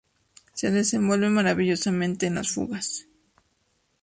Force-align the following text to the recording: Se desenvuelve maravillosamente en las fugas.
Se 0.53 0.71
desenvuelve 0.71 1.29
maravillosamente 1.29 2.25
en 2.25 2.33
las 2.33 2.49
fugas. 2.49 3.05